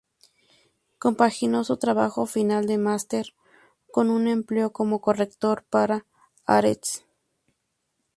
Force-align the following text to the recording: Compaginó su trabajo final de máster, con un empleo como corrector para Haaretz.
Compaginó 0.97 1.63
su 1.63 1.77
trabajo 1.77 2.25
final 2.25 2.65
de 2.65 2.79
máster, 2.79 3.35
con 3.91 4.09
un 4.09 4.27
empleo 4.27 4.73
como 4.73 4.99
corrector 4.99 5.63
para 5.69 6.07
Haaretz. 6.47 7.05